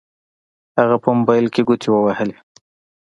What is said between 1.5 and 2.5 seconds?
کې ګوتې ووهلې.